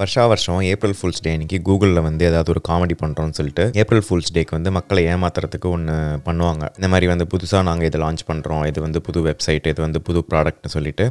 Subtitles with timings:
[0.00, 4.32] வருஷா வருஷம் April fools டே அன்னைக்கு கூகுளில் வந்து ஏதாவது ஒரு காமெடி பண்ணுறோம்னு சொல்லிட்டு ஏப்ரல் ஃபுல்ஸ்
[4.36, 5.94] டேக்கு வந்து மக்களை ஏமாத்துறதுக்கு ஒன்று
[6.26, 6.64] பண்ணுவாங்க.
[6.78, 10.22] இந்த மாதிரி வந்து புதுசாக நாங்கள் இதை லான்ச் பண்ணுறோம் இது வந்து புது வெப்சைட் இது வந்து புது
[10.32, 11.04] ப்ராடக்ட்னு சொல்லிட்டு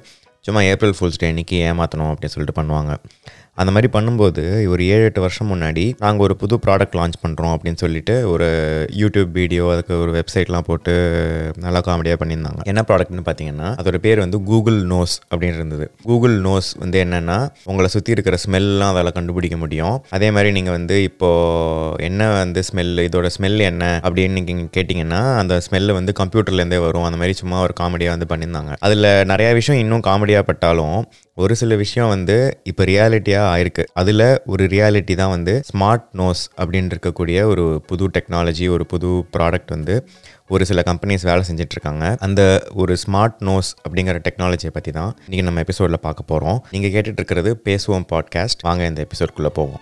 [0.48, 2.92] சும்மா ஏப்ரல் ஃபுல்ஸ் டே அன்னைக்கு ஏமாற்றணும் அப்படின்னு சொல்லிட்டு பண்ணுவாங்க.
[3.62, 4.44] அந்த மாதிரி பண்ணும்போது
[4.74, 8.48] ஒரு ஏழு எட்டு வருஷம் முன்னாடி நாங்கள் ஒரு புது ப்ராடக்ட் லான்ச் பண்ணுறோம் அப்படின்னு சொல்லிட்டு ஒரு
[9.02, 10.94] யூடியூப் வீடியோ அதுக்கு ஒரு வெப்சைட்லாம் போட்டு
[11.66, 12.62] நல்லா காமெடியாக பண்ணியிருந்தாங்க.
[12.72, 15.88] என்ன ப்ராடக்ட்னு பார்த்தீங்கன்னா அதோட பேர் வந்து கூகுள் நோஸ் அப்படின்னு இருந்தது.
[16.10, 17.38] கூகுள் நோஸ் வந்து என்னென்னா
[17.72, 19.96] உங்களை சுற்றி இருக்கிற ஸ்மெல்லாம் அதில் கண்டுபிடிக்க முடியும்.
[20.18, 25.62] அதே மாதிரி நீங்கள் வந்து இப்போது என்ன வந்து ஸ்மெல் இதோட ஸ்மெல் என்ன அப்படின்னு நீங்கள் கேட்டிங்கன்னா அந்த
[25.68, 27.06] ஸ்மெல்லு வந்து கம்ப்யூட்டர்லேருந்தே வரும்.
[27.10, 28.74] அந்த மாதிரி சும்மா ஒரு காமெடியாக வந்து பண்ணியிருந்தாங்க.
[28.88, 31.00] அதில் நிறையா விஷயம் இன்னும் காமெடியாக பட்டாலும்
[31.44, 32.36] ஒரு சில விஷயம் வந்து
[32.70, 33.84] இப்போ ரியாலிட்டியாக ஆயிருக்கு.
[33.94, 39.74] அதில் ஒரு ரியாலிட்டி தான் வந்து ஸ்மார்ட் நோஸ் அப்படின்னு இருக்கக்கூடிய ஒரு புது டெக்னாலஜி ஒரு புது ப்ராடக்ட்
[39.76, 39.96] வந்து
[40.48, 42.18] ஒரு சில கம்பெனிஸ் வேலை செஞ்சிட்ருக்காங்க.
[42.28, 42.42] அந்த
[42.74, 48.08] ஒரு ஸ்மார்ட் நோஸ் அப்படிங்கிற டெக்னாலஜியை பற்றி தான் இன்றைக்கி நம்ம எபிசோடில் பார்க்க போகிறோம் நீங்கள் கேட்டுட்ருக்கிறது பேசுவோம்
[48.14, 49.82] பாட்காஸ்ட் வாங்க இந்த எபிசோட்குள்ளே போவோம்.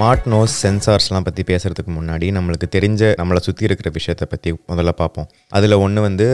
[0.00, 5.26] ஸ்மார்ட் நோஸ் சென்சார்ஸ்லாம் பற்றி பேசுகிறதுக்கு முன்னாடி நம்மளுக்கு தெரிஞ்ச நம்மளை சுற்றி இருக்கிற விஷயத்தை பற்றி முதல்ல பார்ப்போம்.
[5.56, 6.26] அதில் ஒன்று வந்து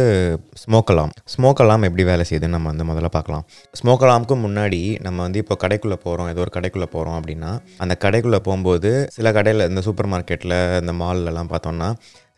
[0.62, 3.46] ஸ்மோக் அலாம் ஸ்மோக் அலாம் எப்படி வேலை செய்யுதுன்னு நம்ம வந்து முதல்ல பார்க்கலாம்.
[3.78, 7.50] ஸ்மோக் அலாமுக்கு முன்னாடி நம்ம வந்து இப்போ கடைக்குள்ளே போகிறோம் ஏதோ ஒரு கடைக்குள்ளே போகிறோம் அப்படின்னா
[7.86, 11.90] அந்த கடைக்குள்ளே போகும்போது சில கடையில் இந்த சூப்பர் மார்க்கெட்டில் இந்த மால்லலாம் பார்த்தோம்னா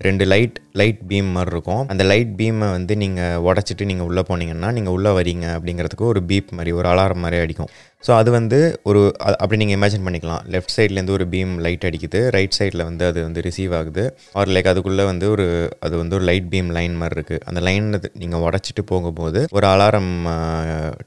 [0.07, 1.81] ரெண்டு லைட் லைட் பீம் மாதிரி இருக்கும்.
[1.93, 6.51] அந்த லைட் பீமை வந்து நீங்கள் உடச்சிட்டு நீங்கள் உள்ளே போனீங்கன்னா நீங்கள் உள்ளே வரீங்க அப்படிங்கிறதுக்கு ஒரு பீப்
[6.59, 7.71] மாதிரி ஒரு அலாரம் மாதிரி அடிக்கும்.
[8.07, 9.01] ஸோ அது வந்து ஒரு
[9.43, 10.43] அப்படி நீங்கள் இமேஜின் பண்ணிக்கலாம்.
[10.55, 12.21] லெஃப்ட் சைட்லேருந்து ஒரு பீம் லைட் அடிக்குது.
[12.37, 14.05] ரைட் சைடில் வந்து அது வந்து ரிசீவ் ஆகுது.
[14.41, 15.47] ஆர் லைக் அதுக்குள்ளே வந்து ஒரு
[15.87, 17.89] அது வந்து ஒரு லைட் பீம் லைன் மாதிரி இருக்குது அந்த லைன்
[18.23, 20.13] நீங்கள் உடச்சிட்டு போகும்போது ஒரு அலாரம்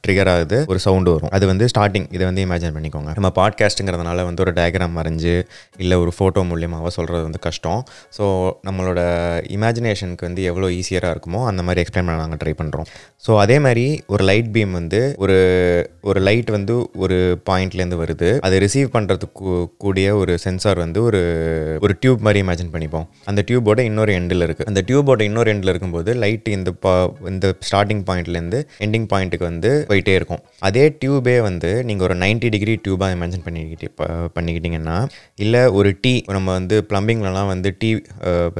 [0.03, 0.59] ட்ரிகர் ஆகுது.
[0.73, 1.31] ஒரு சவுண்டு வரும்.
[1.37, 3.13] அது வந்து ஸ்டார்டிங் இதை வந்து இமேஜின் பண்ணிக்கோங்க.
[3.19, 5.33] நம்ம பாட்காஸ்ட்டுங்கிறதுனால வந்து ஒரு டயக்ராம் வரைஞ்சு
[5.85, 7.81] இல்லை ஒரு ஃபோட்டோ மூலியமாக சொல்கிறது வந்து கஷ்டம்.
[8.19, 8.23] ஸோ
[8.69, 8.99] நம்மளோட
[9.57, 12.87] இமேஜினேஷனுக்கு வந்து எவ்வளோ ஈஸியராக இருக்குமோ அந்த மாதிரி எக்ஸ்பிளைன் பண்ண நாங்கள் ட்ரை பண்ணுறோம்
[13.25, 15.39] ஸோ அதே மாதிரி ஒரு லைட் பீம் வந்து ஒரு
[16.11, 17.17] ஒரு லைட் வந்து ஒரு
[17.49, 18.29] பாயிண்ட்லேருந்து வருது.
[18.47, 19.53] அதை ரிசீவ் பண்ணுறதுக்கு
[19.83, 21.21] கூடிய ஒரு சென்சார் வந்து ஒரு
[21.85, 23.05] ஒரு டியூப் மாதிரி இமேஜின் பண்ணிப்போம்.
[23.31, 26.93] அந்த டியூபோட இன்னொரு எண்டில் இருக்குது அந்த டியூபோட இன்னொரு எண்டில் இருக்கும்போது லைட் இந்த பா
[27.33, 30.41] இந்த ஸ்டார்டிங் பாயிண்ட்லேருந்து எண்டிங் பாயிண்ட்டுக்கு வந்து போயிட்டே இருக்கும்.
[30.69, 33.89] அதே டியூபே வந்து நீங்கள் ஒரு 90 டிகிரி டியூபாக இமேஜின் பண்ணிக்கிட்டு
[34.37, 34.97] பண்ணிக்கிட்டிங்கன்னா
[35.45, 37.89] இல்லை ஒரு டீ நம்ம வந்து ப்ளம்பிங்லலாம் வந்து டீ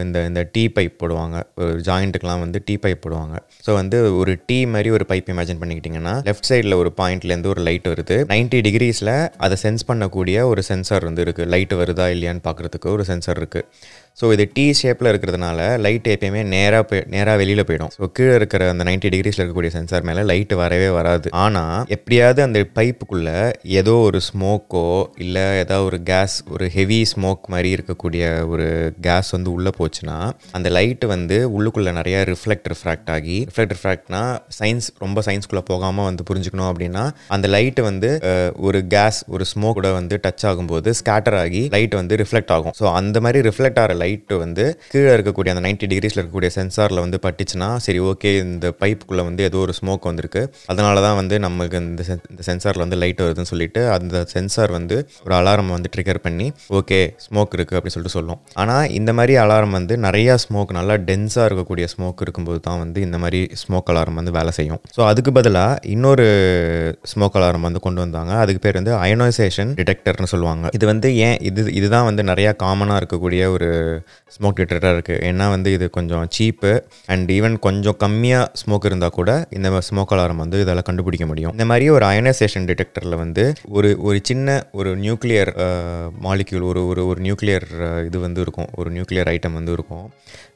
[0.06, 1.38] இந்த இந்த டீ பைப் போடுவாங்க.
[1.64, 3.36] ஒரு ஜாயிண்ட்டுக்கெலாம் வந்து டீ பைப் போடுவாங்க.
[3.66, 7.88] ஸோ வந்து ஒரு டீ மாதிரி ஒரு பைப் இமேஜின் பண்ணிக்கிட்டிங்கன்னா லெஃப்ட் சைடில் ஒரு பாயிண்ட்லேருந்து ஒரு லைட்
[7.94, 8.11] வருது.
[8.34, 9.14] 90 டிகிரிஸில்
[9.46, 13.68] அதை சென்ஸ் பண்ணக்கூடிய ஒரு சென்சார் வந்து இருக்குது லைட் வருதா இல்லையான்னு பார்க்குறதுக்கு ஒரு சென்சார் இருக்குது
[14.20, 17.92] ஸோ இது டீ ஷேப்பில் இருக்கிறதுனால லைட் எப்பயுமே நேராக போய் நேராக வெளியில் போயிடும்.
[17.96, 21.28] ஸோ கீழே இருக்கிற அந்த 90 டிகிரிஸில் இருக்கக்கூடிய சென்சார் மேலே லைட் வரவே வராது.
[21.44, 23.38] ஆனால் எப்படியாவது அந்த பைப்புக்குள்ளே
[23.80, 24.84] ஏதோ ஒரு ஸ்மோக்கோ
[25.26, 28.24] இல்லை ஏதாவது ஒரு கேஸ் ஒரு ஹெவி ஸ்மோக் மாதிரி இருக்கக்கூடிய
[28.54, 28.68] ஒரு
[29.08, 30.18] கேஸ் வந்து உள்ளே போச்சுன்னா
[30.60, 34.24] அந்த லைட்டு வந்து உள்ளுக்குள்ளே நிறைய ரிஃப்ளெக்ட் ரிஃப்ராக்ட் ஆகி ரிஃப்ளெக்ட் ரிஃப்ராக்ட்னா
[34.60, 37.06] சயின்ஸ் ரொம்ப சயின்ஸ்குள்ளே போகாமல் வந்து புரிஞ்சுக்கணும் அப்படின்னா
[37.38, 38.12] அந்த லைட்டு வந்து வந்து
[38.68, 42.74] ஒரு கேஸ் ஒரு ஸ்மோக் கூட வந்து டச் ஆகும்போது ஸ்கேட்டர் ஆகி லைட் வந்து ரிஃப்ளெக்ட் ஆகும்.
[42.80, 44.64] ஸோ அந்த மாதிரி ரிஃப்ளெக்ட் ஆகிற லைட்டு வந்து
[44.94, 49.60] கீழே இருக்கக்கூடிய அந்த 90 டிகிரிஸில் இருக்கக்கூடிய சென்சாரில் வந்து பட்டுச்சுன்னா சரி ஓகே இந்த பைப்புக்குள்ளே வந்து ஏதோ
[49.66, 50.42] ஒரு ஸ்மோக் வந்திருக்கு.
[50.74, 55.36] அதனால தான் வந்து நமக்கு இந்த இந்த சென்சாரில் வந்து லைட் வருதுன்னு சொல்லிட்டு அந்த சென்சார் வந்து ஒரு
[55.40, 56.48] அலாரம் வந்து ட்ரிகர் பண்ணி
[56.80, 58.42] ஓகே ஸ்மோக் இருக்குது அப்படின்னு சொல்லிட்டு சொல்லும்.
[58.64, 63.20] ஆனால் இந்த மாதிரி அலாரம் வந்து நிறையா ஸ்மோக் நல்லா டென்ஸாக இருக்கக்கூடிய ஸ்மோக் இருக்கும்போது தான் வந்து இந்த
[63.26, 64.82] மாதிரி ஸ்மோக் அலாரம் வந்து வேலை செய்யும்.
[64.98, 66.28] ஸோ அதுக்கு பதிலாக இன்னொரு
[67.12, 68.34] ஸ்மோக் அலாரம் வந்து கொண்டு கொண்டு வந்தாங்க.
[68.42, 70.70] அதுக்கு பேர் வந்து அயனைசேஷன் டிடெக்டர்னு சொல்லுவாங்க.
[70.78, 73.70] இது வந்து ஏன் இது இதுதான் வந்து நிறையா காமனாக இருக்கக்கூடிய ஒரு
[74.36, 76.72] ஸ்மோக் டிடெக்டராக இருக்குது ஏன்னா வந்து இது கொஞ்சம் சீப்பு
[77.14, 81.54] அண்ட் ஈவன் கொஞ்சம் கம்மியாக ஸ்மோக் இருந்தால் கூட இந்த ஸ்மோக் அலாரம் வந்து இதால் கண்டுபிடிக்க முடியும்.
[81.58, 83.46] இந்த மாதிரி ஒரு அயனைசேஷன் டிடெக்டரில் வந்து
[83.80, 85.52] ஒரு ஒரு சின்ன ஒரு நியூக்ளியர்
[86.28, 87.68] மாலிக்யூல் ஒரு ஒரு ஒரு நியூக்ளியர்
[88.10, 88.70] இது வந்து இருக்கும்.
[88.82, 90.08] ஒரு நியூக்ளியர் ஐட்டம் வந்து இருக்கும்.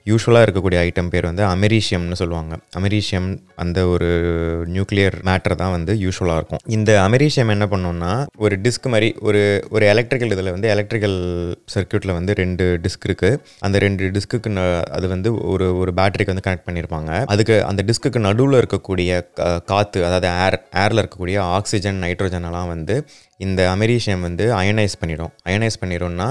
[0.09, 2.53] யூஸ்வலாக இருக்கக்கூடிய ஐட்டம் பேர் வந்து அமெரிஷியம்னு சொல்லுவாங்க.
[2.79, 3.29] அமெரிஷியம்
[3.63, 4.09] அந்த ஒரு
[4.75, 6.61] நியூக்ளியர் மேட்டர் தான் வந்து யூஸ்வலாக இருக்கும்.
[6.77, 8.11] இந்த அமெரிஷியம் என்ன பண்ணோம்னா
[8.45, 9.41] ஒரு டிஸ்க் மாதிரி ஒரு
[9.75, 11.17] ஒரு எலக்ட்ரிக்கல் இதில் வந்து எலக்ட்ரிக்கல்
[11.75, 14.51] சர்க்யூட்டில் வந்து ரெண்டு டிஸ்க் இருக்குது அந்த ரெண்டு டிஸ்க்குக்கு
[14.97, 19.11] அது வந்து ஒரு ஒரு பேட்டரிக்கு வந்து கனெக்ட் பண்ணியிருப்பாங்க அதுக்கு அந்த டிஸ்க்குக்கு நடுவில் இருக்கக்கூடிய
[19.71, 22.97] காற்று அதாவது ஏர் ஏரில் இருக்கக்கூடிய ஆக்சிஜன் நைட்ரோஜன் எல்லாம் வந்து
[23.45, 25.31] இந்த அமெரிஷியம் வந்து அயனைஸ் பண்ணிடும்.
[25.49, 26.27] அயனைஸ் பண்ணிடும்னா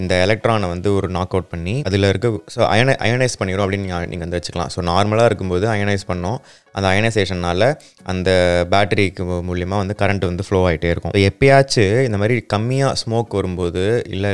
[0.00, 4.26] இந்த எலக்ட்ரானை வந்து ஒரு நாக் அவுட் பண்ணி அதில் இருக்க ஸோ அயனை அயனைஸ் பண்ணிடும் அப்படின்னு நீங்கள்
[4.26, 4.72] வந்து வச்சுக்கலாம்.
[4.74, 6.38] ஸோ நார்மலாக இருக்கும்போது அயனைஸ் பண்ணோம்.
[6.78, 7.66] அந்த அயனைசேஷனால்
[8.10, 8.30] அந்த
[8.72, 11.12] பேட்டரிக்கு மூலியமாக வந்து கரண்ட் வந்து ஃப்ளோ ஆகிட்டே இருக்கும்.
[11.12, 13.82] இப்போ எப்பயாச்சும் இந்த மாதிரி கம்மியாக ஸ்மோக் வரும்போது
[14.14, 14.30] இல்லை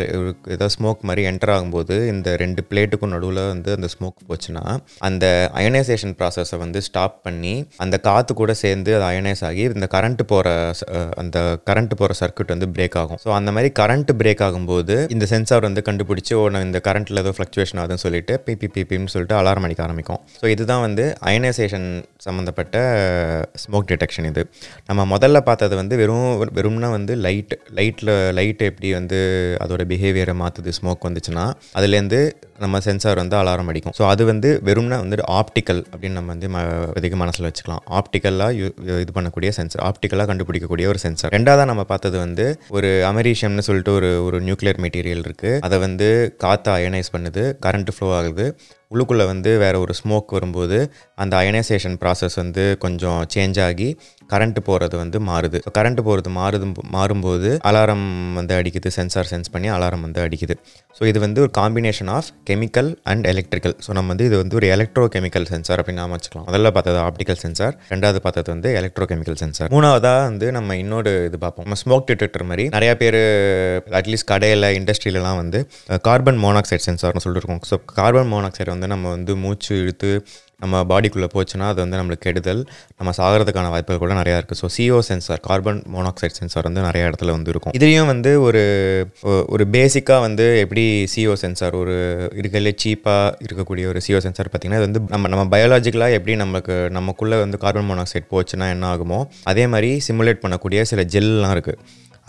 [0.57, 4.65] ஏதோ ஸ்மோக் மாதிரி என்டர் ஆகும்போது இந்த ரெண்டு பிளேட்டுக்கும் நடுவில் வந்து அந்த ஸ்மோக் போச்சுன்னா
[5.09, 5.25] அந்த
[5.61, 7.55] அயனைசேஷன் ப்ராசஸை வந்து ஸ்டாப் பண்ணி
[7.87, 10.55] அந்த காற்று கூட சேர்ந்து அது அயனைஸ் ஆகி இந்த கரண்ட் போகிற
[11.25, 11.39] அந்த
[11.71, 13.21] கரண்ட் போகிற சர்க்யூட் வந்து பிரேக் ஆகும்.
[13.25, 17.31] ஸோ அந்த மாதிரி கரண்ட் பிரேக் ஆகும்போது இந்த சென்ஸ் சென்சார் வந்து கண்டுபிடிச்சி ஓ இந்த கரண்ட்டில் ஏதோ
[17.37, 20.21] ஃப்ளக்சுவேஷன் ஆகுதுன்னு சொல்லிட்டு பிபி பிபின்னு சொல்லிட்டு அலாரம் அடிக்க ஆரம்பிக்கும்.
[20.41, 21.87] ஸோ இதுதான் வந்து அயனைசேஷன்
[22.25, 22.77] சம்மந்தப்பட்ட
[23.63, 24.43] ஸ்மோக் டிடெக்ஷன் இது.
[24.89, 26.29] நம்ம முதல்ல பார்த்தது வந்து வெறும்
[26.59, 29.21] வெறும்னா வந்து லைட் லைட்டில் லைட் எப்படி வந்து
[29.65, 31.47] அதோட பிஹேவியரை மாற்றுது ஸ்மோக் வந்துச்சுன்னா
[31.79, 32.21] அதுலேருந்து
[32.65, 33.95] நம்ம சென்சார் வந்து அலாரம் அடிக்கும்.
[33.99, 36.63] ஸோ அது வந்து வெறும்னா வந்து ஆப்டிக்கல் அப்படின்னு நம்ம வந்து ம
[37.01, 37.83] இதுக்கு மனசில் வச்சுக்கலாம்.
[37.99, 38.71] ஆப்டிக்கலாக
[39.05, 42.47] இது பண்ணக்கூடிய சென்சார் ஆப்டிக்கலாக கண்டுபிடிக்கக்கூடிய ஒரு சென்சார் ரெண்டாவதாக நம்ம பார்த்தது வந்து
[42.79, 46.09] ஒரு அமெரிஷியம்னு சொல்லிட்டு ஒரு ஒரு நியூக்ளியர் மெட்டீரியல் இருக்குது அதை வந்து
[46.45, 48.47] காற்று அயனைஸ் பண்ணுது கரண்ட் ஃப்ளோ ஆகுது.
[48.93, 50.77] உள்ளுக்குள்ளே வந்து வேறு ஒரு ஸ்மோக் வரும்போது
[51.23, 53.89] அந்த அயனைசேஷன் ப்ராசஸ் வந்து கொஞ்சம் சேஞ்ச் ஆகி
[54.33, 55.59] கரண்ட் போகிறது வந்து மாறுது.
[55.67, 56.67] ஸோ கரண்ட் போகிறது மாறுது
[56.97, 58.07] மாறும்போது அலாரம்
[58.39, 58.89] வந்து அடிக்குது.
[58.99, 60.55] சென்சார் சென்ஸ் பண்ணி அலாரம் வந்து அடிக்குது.
[60.99, 64.67] ஸோ இது வந்து ஒரு combination of chemical and electrical so நம்ம வந்து இது வந்து ஒரு
[64.75, 66.47] எலக்ட்ரோ கெமிக்கல் சென்சார் அப்படின்னு நாம வச்சுக்கலாம்.
[66.49, 71.39] முதல்ல பார்த்தது ஆப்டிக்கல் சென்சார் ரெண்டாவது பார்த்தது வந்து எலக்ட்ரோ கெமிக்கல் சென்சார் மூணாவதாக வந்து நம்ம இன்னொரு இது
[71.45, 71.67] பார்ப்போம்.
[71.67, 73.21] நம்ம ஸ்மோக் டிடெக்டர் மாதிரி நிறைய பேர்
[74.01, 75.61] அட்லீஸ்ட் கடையில் இண்டஸ்ட்ரியிலலாம் வந்து
[76.09, 77.63] கார்பன் மோனாக்சைடு சென்சார்னு சொல்லிட்டு இருக்கோம்.
[77.71, 80.13] ஸோ கார்பன் மோனாக்சைடு வந்து நம்ம வந்து மூச்சு இழுத்து
[80.63, 82.61] நம்ம பாடிக்குள்ளே போச்சுன்னா அது வந்து நம்மளுக்கு கெடுதல்.
[82.99, 87.35] நம்ம சாகிறதுக்கான வாய்ப்புகள் கூட நிறையா இருக்குது so CO sensor carbon monoxide sensor வந்து நிறைய இடத்துல
[87.37, 87.75] வந்து இருக்கும்.
[87.79, 88.63] இதுலேயும் வந்து ஒரு
[89.55, 91.95] ஒரு பேசிக்காக வந்து எப்படி சிஓ சென்சார் ஒரு
[92.39, 97.39] இருக்கிறதுலே சீப்பாக இருக்கக்கூடிய ஒரு சிஓ சென்சார் பார்த்திங்கன்னா இது வந்து நம்ம நம்ம பயாலஜிக்கலாக எப்படி நமக்கு நமக்குள்ளே
[97.45, 99.21] வந்து கார்பன் மோனாக்சைடு போச்சுன்னா என்ன ஆகுமோ
[99.53, 101.81] அதே மாதிரி சிமுலேட் பண்ணக்கூடிய சில ஜெல்லாம் இருக்குது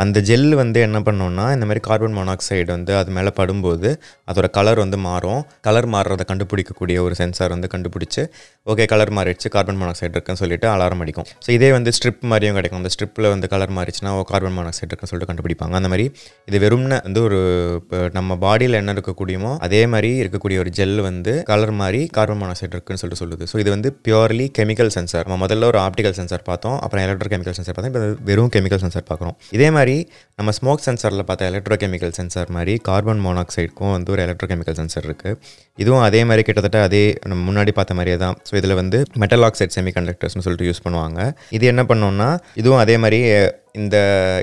[0.03, 3.89] அந்த ஜெல் வந்து என்ன பண்ணோம்னா இந்த மாதிரி கார்பன் மோனாக்சைடு வந்து அது மேலே படும்போது
[4.31, 5.41] அதோட கலர் வந்து மாறும்.
[5.67, 8.23] கலர் மாறுறதை கண்டுபிடிக்கக்கூடிய ஒரு சென்சார் வந்து கண்டுபிடிச்சி
[8.71, 11.27] ஓகே கலர் மாறிடுச்சு கார்பன் மோனாக்சைடு இருக்குன்னு சொல்லிட்டு அலாரம் அடிக்கும்.
[11.45, 12.79] ஸோ இதே வந்து ஸ்ட்ரிப் மாதிரியும் கிடைக்கும்.
[12.81, 15.75] அந்த ஸ்ட்ரிப்பில் வந்து கலர் மாறிச்சுன்னா ஓ கார்பன் மோனாக்சைடு இருக்குன்னு சொல்லிட்டு கண்டுபிடிப்பாங்க.
[15.81, 16.05] அந்த மாதிரி
[16.51, 17.39] இது வெறும்னு வந்து ஒரு
[18.17, 23.03] நம்ம பாடியில் என்ன இருக்கக்கூடியமோ அதே மாதிரி இருக்கக்கூடிய ஒரு ஜெல் வந்து கலர் மாதிரி கார்பன் மோனாக்சைடு இருக்குன்னு
[23.03, 23.49] சொல்லிட்டு சொல்லுது.
[23.53, 27.59] ஸோ இது வந்து பியூர்லி கெமிக்கல் சென்சார் நம்ம முதல்ல ஒரு ஆப்டிக்கல் சென்சார் பார்த்தோம் அப்புறம் எலக்ட்ரோ கெமிக்கல்
[27.59, 29.37] சென்சார் பார்த்தோம் இப்போ வெறும் கெமிக்கல் சென்சார் பார்க்குறோம்.
[29.57, 29.88] இதே மாதிரி
[30.39, 35.37] நம்ம ஸ்மோக் சென்சாரில் பார்த்த எலக்ட்ரோகெமிக்கல் சென்சார் மாதிரி கார்பன் மோனாக்சைடுக்கும் வந்து ஒரு எலக்ட்ரோகெமிக்கல் சென்சார் இருக்குது
[35.83, 38.37] இதுவும் அதே மாதிரி கிட்டத்தட்ட அதே நம்ம முன்னாடி பார்த்த மாதிரியே தான்.
[38.49, 41.19] ஸோ இதில் வந்து மெட்டல் ஆக்சைடு செமி கண்டக்டர்ஸ்னு சொல்லிட்டு யூஸ் பண்ணுவாங்க.
[41.57, 42.29] இது என்ன பண்ணோம்னா
[42.61, 43.19] இதுவும் அதே மாதிரி
[43.75, 43.97] இந்த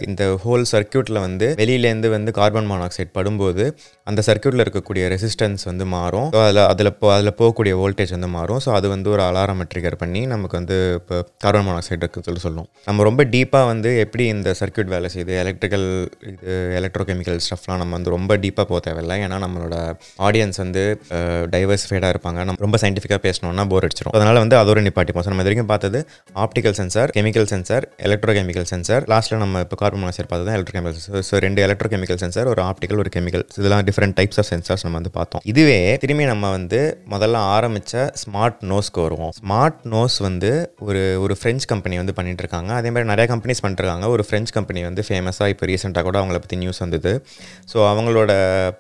[0.06, 3.64] இந்த ஹோல் சர்க்கியூட்டில் வந்து வெளியிலேருந்து வந்து கார்பன் மோனாக்சைடு படும்போது
[4.10, 6.28] அந்த சர்க்கியூட்டில் இருக்கக்கூடிய ரெசிஸ்டன்ஸ் வந்து மாறும்.
[6.34, 8.60] ஸோ அதில் அதில் போ அதில் போகக்கூடிய வோல்டேஜ் வந்து மாறும்.
[8.64, 12.68] ஸோ அது வந்து ஒரு அலாரம் ட்ரிகர் பண்ணி நமக்கு வந்து இப்போ கார்பன் மோனாக்சைடு இருக்குன்னு சொல்லி சொல்லும்.
[12.88, 15.34] நம்ம ரொம்ப டீப்பாக வந்து எப்படி இந்த சர்க்கியூட் வேலை செய்யுது?
[15.42, 15.86] எலக்ட்ரிக்கல்
[16.32, 19.18] இது எலக்ட்ரோகெமிக்கல் ஸ்டஃப்லாம் நம்ம வந்து ரொம்ப டீப்பாக போக தேவையில்லை.
[19.26, 19.76] ஏன்னா நம்மளோட
[20.28, 20.84] ஆடியன்ஸ் வந்து
[21.56, 22.38] டைவர்சிஃபைடாக இருப்பாங்க.
[22.48, 25.98] நம்ம ரொம்ப சயின்டிஃபிக்காக பேசணும்னா போர் அடிச்சிடும் அதனால் வந்து அதோட நிப்பாட்டிப்போம் ஸோ நம்ம இது வரைக்கும் பார்த்தது
[26.44, 31.26] optical sensor chemical sensor electrochemical sensor லாஸ்ட்டில் நம்ம இப்போ கார்பன் மோனாக்சைடு பார்த்தது தான் எலக்ட்ரோகெமிக்கல் சென்சார்
[31.28, 35.12] ஸோ ரெண்டு எலக்ட்ரோகெமிக்கல் சென்சார் ஒரு ஆப்டிக்கல் ஒரு கெமிக்கல் இதெல்லாம் டிஃப்ரெண்ட் டைப்ஸ் ஆஃப் சென்சார்ஸ் நம்ம வந்து
[35.18, 35.42] பார்த்தோம்.
[35.52, 36.80] இதுவே திரும்பி நம்ம வந்து
[37.14, 37.92] முதல்ல ஆரம்பித்த
[38.22, 39.32] ஸ்மார்ட் நோஸ்க்கு வருவோம்.
[39.40, 40.50] ஸ்மார்ட் நோஸ் வந்து
[40.88, 44.82] ஒரு ஒரு ஃப்ரெஞ்ச் கம்பெனி வந்து பண்ணிட்டு இருக்காங்க அதே மாதிரி நிறைய கம்பெனிஸ் பண்ணிருக்காங்க ஒரு ஃப்ரெஞ்ச் கம்பெனி
[44.88, 47.12] வந்து ஃபேமஸாக இப்போ ரீசெண்டாக கூட அவங்கள பற்றி நியூஸ் வந்தது.
[47.72, 48.30] ஸோ அவங்களோட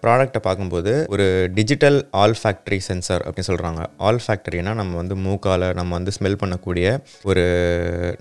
[0.04, 1.26] ப்ராடக்ட்டை பார்க்கும்போது ஒரு
[1.58, 6.86] டிஜிட்டல் ஆல் ஃபேக்ட்ரி சென்சார் அப்படின்னு சொல்கிறாங்க ஆல் ஃபேக்ட்ரினா நம்ம வந்து மூக்கால் நம்ம வந்து ஸ்மெல் பண்ணக்கூடிய
[7.30, 7.44] ஒரு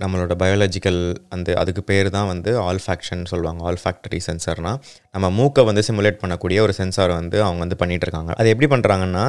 [0.03, 1.01] நம்மளோட பயாலஜிக்கல்
[1.35, 3.61] அந்த அதுக்கு பேர் தான் வந்து ஆல் ஃபேக்ஷன் சொல்லுவாங்க.
[3.67, 4.79] ஆல் ஃபேக்டரி சென்சார்னால்
[5.15, 9.25] நம்ம மூக்கை வந்து சிமுலேட் பண்ணக்கூடிய ஒரு சென்சார் வந்து அவங்க வந்து பண்ணிகிட்டு இருக்காங்க அது எப்படி பண்ணுறாங்கன்னா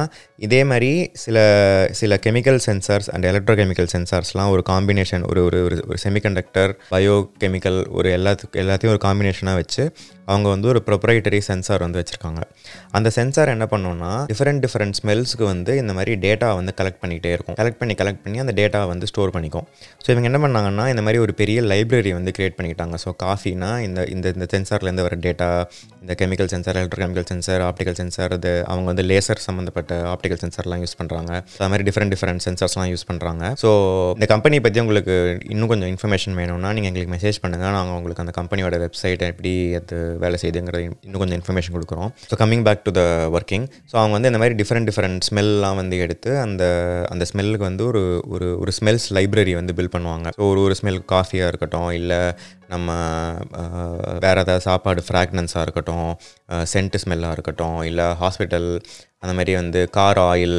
[0.47, 0.91] இதே மாதிரி
[1.23, 1.37] சில
[1.91, 7.79] சில chemical sensors and electro chemical சென்சார்ஸ்லாம் ஒரு காம்பினேஷன் ஒரு ஒரு ஒரு செமிகண்டக்டர் பயோ கெமிக்கல்
[7.99, 9.85] ஒரு எல்லாத்துக்கும் எல்லாத்தையும் ஒரு காம்பினேஷனாக வச்சு
[10.31, 12.41] அவங்க வந்து ஒரு ப்ரொப்ரைட்டரி சென்சார் வந்து வச்சுருக்காங்க.
[12.97, 17.55] அந்த சென்சார் என்ன பண்ணோன்னா டிஃப்ரெண்ட் டிஃப்ரெண்ட் ஸ்மெல்ஸ்க்கு வந்து இந்த மாதிரி டேட்டா வந்து கலெக்ட் பண்ணிகிட்டே இருக்கும்.
[17.59, 19.65] கலெக்ட் பண்ணி கலெக்ட் பண்ணி அந்த டேட்டா வந்து ஸ்டோர் பண்ணிக்கும்.
[20.03, 22.95] ஸோ இவங்க என்ன பண்ணாங்கன்னா இந்த மாதிரி ஒரு பெரிய லைப்ரரி வந்து கிரியேட் பண்ணிக்கிட்டாங்க.
[23.05, 25.47] ஸோ காஃபினா இந்த இந்த இந்த சென்சார்லேருந்து வர டேட்டா
[26.03, 30.95] இந்த chemical sensor electrochemical sensor optical sensor அது அவங்க வந்து லேசர் சம்மந்தப்பட்ட ஆப்டிக்கல் சென்சார்லாம் யூஸ்
[30.99, 33.69] பண்ணுறாங்க அது மாதிரி டிஃப்ரெண்ட் டிஃப்ரெண்ட் சென்சார்ஸ்லாம் யூஸ் பண்ணுறாங்க ஸோ
[34.17, 35.15] இந்த கம்பெனி பற்றி உங்களுக்கு
[35.53, 39.97] இன்னும் கொஞ்சம் இன்ஃபர்மேஷன் வேணும்னா நீங்கள் எங்களுக்கு மெசேஜ் பண்ணுங்கள் நாங்கள் உங்களுக்கு அந்த கம்பெனியோட வெப்சைட் எப்படி அது
[40.23, 42.11] வேலை செய்யுதுங்கிறது இன்னும் கொஞ்சம் இன்ஃபர்மேஷன் கொடுக்குறோம்.
[42.31, 43.03] So coming back to the
[43.39, 46.63] working so அவங்க வந்து இந்த மாதிரி டிஃப்ரெண்ட் டிஃப்ரெண்ட் ஸ்மெல்லாம் வந்து எடுத்து அந்த
[47.13, 48.03] அந்த ஸ்மெல்லுக்கு வந்து ஒரு
[48.35, 50.27] ஒரு ஒரு ஸ்மெல்ஸ் லைப்ரரி வந்து பில் பண்ணுவாங்க.
[50.37, 52.19] ஸோ ஒரு ஒரு ஸ்மெல் காஃபியாக இருக்கட்டும் இல்லை
[52.69, 52.89] நம்ம
[54.19, 56.07] வேறு ஏதாவது சாப்பாடு ஃப்ராக்னன்ஸாக இருக்கட்டும்
[56.65, 58.69] சென்ட் ஸ்மெல்லாக இருக்கட்டும் இல்லை ஹாஸ்பிட்டல்
[59.23, 60.57] அந்த மாதிரி வந்து கார் ஆயில்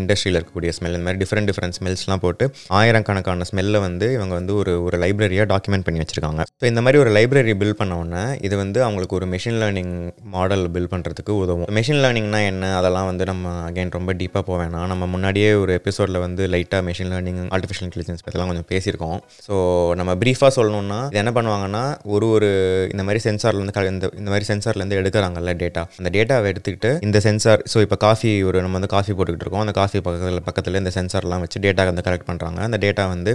[0.00, 2.44] இண்டஸ்ட்ரியில் இருக்கக்கூடிய ஸ்மெல் இந்த மாதிரி டிஃப்ரெண்ட் டிஃப்ரெண்ட் ஸ்மெல்ஸ்லாம் போட்டு
[2.78, 6.42] ஆயிரக்கணக்கான ஸ்மெல்லை வந்து இவங்க வந்து ஒரு ஒரு லைப்ரரியாக டாக்குமெண்ட் பண்ணி வச்சுருக்காங்க.
[6.60, 9.92] ஸோ இந்த மாதிரி ஒரு லைப்ரரி பில்ட் பண்ண உடனே இது வந்து அவங்களுக்கு ஒரு மெஷின் லேர்னிங்
[10.36, 11.68] மாடல் பில்ட் பண்ணுறதுக்கு உதவும்.
[11.78, 12.72] மெஷின் லேர்னிங்னா என்ன?
[12.78, 14.86] அதெல்லாம் வந்து நம்ம அகைன் ரொம்ப டீப்பாக போக வேணாம்.
[14.92, 19.18] நம்ம முன்னாடியே ஒரு எபிசோடில் வந்து லைட்டாக மெஷின் லேர்னிங் ஆர்டிஃபிஷியல் இன்டெலிஜென்ஸ் பற்றிலாம் கொஞ்சம் பேசியிருக்கோம்.
[19.48, 19.54] ஸோ
[20.02, 21.84] நம்ம ப்ரீஃபாக சொல்லணும்னா இது என்ன பண்ணுவாங்கன்னா
[22.16, 22.50] ஒரு ஒரு
[22.94, 27.78] இந்த மாதிரி சென்சார்லேருந்து இந்த இந்த மாதிரி சென்சார்லேருந்து எடுக்கிறாங்கல்ல டேட்டா அந்த டேட்டாவை எடுத்துக்கிட்டு இந்த சென்சார் ஸோ
[27.86, 29.64] இப்போ காஃபி ஒரு நம்ம வந்து காஃபி போட்டுக்கிட்டு இருக்கோம்.
[29.64, 33.32] அந்த காஃபி பக்கத்தில் பக்கத்தில் இந்த சென்சார்லாம் வச்சு டேட்டா வந்து கலெக்ட் பண்ணுறாங்க அந்த டேட்டா வந்து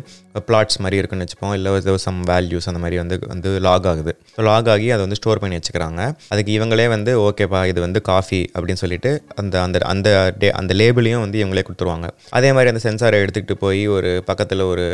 [0.50, 1.54] பிளாட்ஸ் மாதிரி இருக்குன்னு வச்சுப்போம்.
[1.58, 4.14] இல்லை ஏதோ சம் வேல்யூஸ் அந்த மாதிரி வந்து வந்து லாக் ஆகுது.
[4.36, 6.02] ஸோ லாக் ஆகி அதை வந்து ஸ்டோர் பண்ணி வச்சுக்கிறாங்க.
[6.34, 10.10] அதுக்கு இவங்களே வந்து ஓகேப்பா இது வந்து காஃபி அப்படின்னு சொல்லிட்டு அந்த அந்த அந்த
[10.44, 12.10] டே அந்த லேபிளையும் வந்து இவங்களே கொடுத்துருவாங்க.
[12.40, 14.88] அதே மாதிரி அந்த சென்சாரை எடுத்துக்கிட்டு போய் ஒரு பக்கத்தில் ஒரு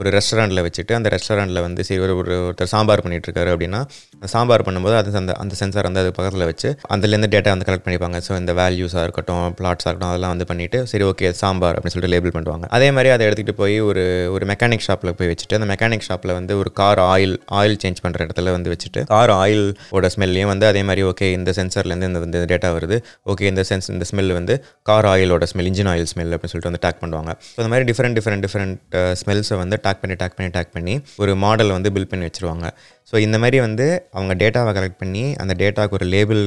[0.00, 3.80] ஒரு ரெஸ்டாரண்ட்டில் வச்சுட்டு அந்த ரெஸ்டாரண்ட்டில் வந்து சரி ஒரு ஒரு ஒருத்தர் சாம்பார் பண்ணிட்டு அப்படின்னா
[4.14, 7.84] அந்த சாம்பார் பண்ணும்போது அது அந்த அந்த சென்சார் வந்து அது பக்கத்தில் வச்சு அதுலேருந்து டேட்டா வந்து கலெக்ட்
[7.86, 8.18] பண்ணிப்பாங்க.
[8.26, 12.34] ஸோ இந்த வேல்யூஸாக இருக்கட்டும் பிளாட்ஸாக இருக்கட்டும் அதெல்லாம் வந்து பண்ணிவிட்டு சரி ஓகே சாம்பார் அப்படின்னு சொல்லிட்டு லேபிள்
[12.36, 12.64] பண்ணுவாங்க.
[12.76, 14.04] அதே மாதிரி அதை எடுத்துகிட்டு போய் ஒரு
[14.36, 18.26] ஒரு மெக்கானிக் ஷாப்பில் போய் வச்சுட்டு அந்த மெக்கானிக் ஷாப்பில் வந்து ஒரு கார் ஆயில் ஆயில் சேஞ்ச் பண்ணுற
[18.28, 22.72] இடத்துல வந்து வச்சுட்டு கார் ஆயிலோட ஸ்மெல்லையும் வந்து அதே மாதிரி ஓகே இந்த சென்சார்லேருந்து இந்த இந்த டேட்டா
[22.78, 22.98] வருது.
[23.32, 24.56] ஓகே இந்த சென்ஸ் இந்த ஸ்மெல் வந்து
[24.90, 27.30] கார் ஆயிலோட ஸ்மெல் இன்ஜின் ஆயில் ஸ்மெல் அப்படின்னு சொல்லிட்டு வந்து டேக் பண்ணுவாங்க.
[27.52, 28.76] ஸோ அந்த மாதிரி டிஃப்ரெண்ட் டிஃப்ரெண்ட் டிஃப்ரெண்ட்
[29.22, 32.66] ஸ்மெல்ஸை வந்து டேக் பண்ணி டேக் பண்ணி டேக் பண்ணி ஒரு மாடல் வந்து பில்ட் பண்ணி வச்சிருவாங்க.
[33.12, 36.40] ஸோ இந்த மாதிரி வந்து அவங்க டேட்டாவை கலெக்ட் பண்ணி அந்த டேட்டாவுக்கு ஒரு லேபிள்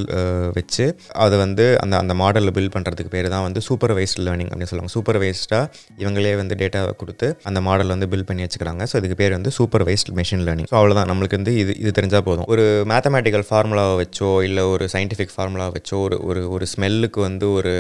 [0.56, 0.86] வச்சு
[1.24, 4.94] அதை வந்து அந்த அந்த மாடலில் பில்ட் பண்ணுறதுக்கு பேர் தான் வந்து சூப்பர்வைஸ்ட் லேர்னிங் அப்படின்னு சொல்லுவாங்க.
[4.96, 5.68] சூப்பர்வைஸ்டாக
[6.04, 8.86] இவங்களே வந்து டேட்டாவை கொடுத்து அந்த மாடல் வந்து பில்ட் பண்ணி வச்சுக்கிறாங்க.
[8.92, 12.48] ஸோ இதுக்கு பேர் வந்து சூப்பர்வைஸ்ட் மெஷின் லேர்னிங் ஸோ அவ்வளோதான் நம்மளுக்கு வந்து இது இது தெரிஞ்சால் போதும்.
[12.56, 17.76] ஒரு மேத்தமேட்டிக்கல் ஃபார்முலாவை வச்சோ இல்லை ஒரு சயின்டிஃபிக் ஃபார்முலாவை வச்சோ ஒரு ஒரு ஒரு ஸ்மெல்லுக்கு வந்து ஒரு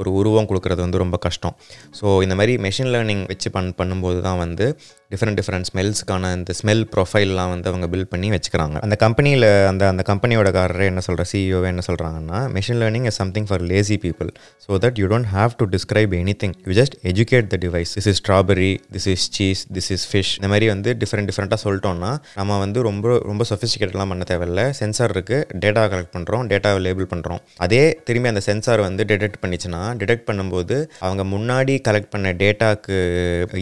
[0.00, 1.54] ஒரு உருவம் கொடுக்கறது வந்து ரொம்ப கஷ்டம்.
[1.98, 4.66] ஸோ இந்த மாதிரி மெஷின் லேர்னிங் வச்சு பண் பண்ணும்போது தான் வந்து
[5.12, 8.76] டிஃப்ரெண்ட் டிஃப்ரெண்ட் ஸ்மெல்ஸ்க்கான இந்த ஸ்மெல் ப்ரொஃபைல்லாம் வந்து அவங்க பில்ட் பண்ணி வச்சுக்கிறாங்க.
[8.86, 13.46] அந்த கம்பெனியில் அந்த அந்த கம்பெனியோட காரரே என்ன சொல்கிற சிஇஓவே என்ன சொல்கிறாங்கன்னா machine learning is something
[13.50, 14.30] for lazy people
[14.64, 18.20] so that you don't have to describe anything you just educate the device this is
[18.22, 22.82] strawberry this is cheese this is fish இந்த மாதிரி வந்து டிஃப்ரெண்ட் டிஃப்ரெண்ட்டாக சொல்லிட்டோம்னா நம்ம வந்து
[22.88, 24.70] ரொம்ப ரொம்ப சொஃபிஸ்டிகேட்லாம் பண்ண தேவையில்ல.
[24.80, 29.82] சென்சார் இருக்குது டேட்டா கலெக்ட் பண்ணுறோம் டேட்டாவை லேபிள் பண்ணுறோம் அதே திரும்பி அந்த சென்சார் வந்து டிடெக்ட் பண்ணிச்சுன்னா
[30.02, 32.96] டிடெக்ட் பண்ணும்போது அவங்க முன்னாடி கலெக்ட் பண்ண டேட்டாக்கு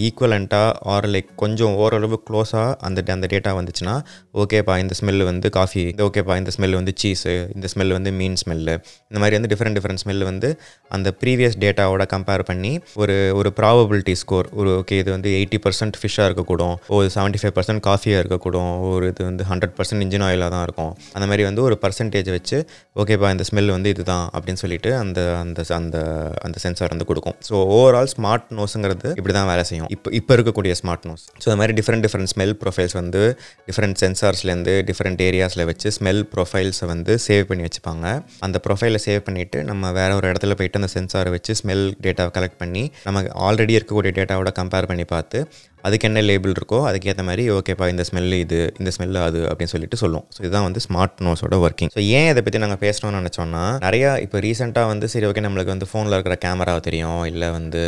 [0.08, 3.94] ஈக்குவலண்ட்டாக ஆர் லைக் கொஞ்சம் ஓரளவு க்ளோஸாக அந்த அந்த டேட்டா வந்துச்சுன்னா
[4.42, 8.38] ஓகேப்பா இந்த ஸ்மெல் வந்து காஃபி இந்த ஓகேப்பா இந்த ஸ்மெல் வந்து சீஸு இந்த ஸ்மெல் வந்து மீன்
[8.42, 8.74] ஸ்மெல்லு
[9.10, 10.50] இந்த மாதிரி வந்து டிஃப்ரெண்ட் டிஃப்ரெண்ட் ஸ்மெல் வந்து
[10.96, 15.98] அந்த ப்ரீவியஸ் டேட்டாவோட கம்பேர் பண்ணி ஒரு ஒரு ப்ராபபிலிட்டி ஸ்கோர் ஒரு ஓகே இது வந்து எயிட்டி பர்சன்ட்
[16.00, 20.50] ஃபிஷ்ஷாக இருக்கக்கூடும் ஒரு செவன்ட்டி ஃபைவ் பர்சன்ட் காஃபியாக இருக்கக்கூடும் ஒரு இது வந்து ஹண்ட்ரட் பர்சன்ட் இன்ஜின் ஆயிலாக
[20.54, 20.92] தான் இருக்கும்.
[21.16, 22.58] அந்த மாதிரி வந்து ஒரு பர்சன்டேஜ் வச்சு
[23.02, 25.98] ஓகேப்பா இந்த ஸ்மெல் வந்து இதுதான் அப்படின்னு சொல்லிட்டு அந்த அந்த அந்த
[26.46, 27.36] அந்த சென்சார் வந்து கொடுக்கும்.
[27.48, 29.90] ஸோ ஓவரால் ஸ்மார்ட் நோஸுங்கிறது இப்படி தான் வேலை செய்யும்.
[29.96, 33.22] இப்போ இப்போ இருக்கக்கூடிய ஸ்மார்ட் நோஸ் ஸோ இந்த மாதிரி டிஃப்ரெண்ட் டிஃப்ரெண்ட் ஸ்மெல் ப்ரொஃபைல்ஸ் வந்து
[33.68, 38.06] டிஃப்ரெண்ட் சென்சார்ஸ்லேருந்து டிஃப்ரெண்ட் ஏரியாஸில் வச்சு ஸ்மெல் ப்ரொஃபைல்ஸை வந்து சேவ் பண்ணி வச்சுப்பாங்க.
[38.40, 42.58] அந்த ப்ரொஃபைலை சேவ் பண்ணிவிட்டு நம்ம வேற ஒரு இடத்துல போயிட்டு அந்த சென்சாரை வச்சு ஸ்மெல் டேட்டாவை கலெக்ட்
[42.58, 45.40] பண்ணி நமக்கு ஆல்ரெடி இருக்கக்கூடிய டேட்டாவோட கம்பேர் பண்ணி பார்த்து
[45.86, 49.98] அதுக்கு என்ன லேபிள் இருக்கோ அதுக்கேற்ற மாதிரி ஓகேப்பா இந்த ஸ்மெல்லு இது இந்த ஸ்மெல்லு அது அப்படின்னு சொல்லிட்டு
[50.02, 50.24] சொல்லும்.
[50.34, 54.40] ஸோ இதுதான் வந்து ஸ்மார்ட் நோஸோட ஒர்க்கிங் ஸோ ஏன் இதை பற்றி நாங்கள் பேசணும்னு நினச்சோன்னா நிறையா இப்போ
[54.46, 57.22] ரீசெண்டாக வந்து சரி ஓகே நம்மளுக்கு வந்து ஃபோனில் இருக்கிற கேமரா தெரியும்.
[57.32, 57.82] இல்லை வந்து